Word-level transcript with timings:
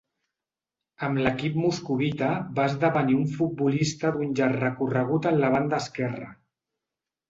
Amb 1.07 1.21
l'equip 1.27 1.59
moscovita 1.65 2.31
va 2.61 2.67
esdevenir 2.71 3.19
un 3.21 3.29
futbolista 3.37 4.15
d'un 4.19 4.35
llarg 4.43 4.61
recorregut 4.67 5.33
en 5.35 5.43
la 5.47 5.57
banda 5.59 5.87
esquerra. 5.87 6.37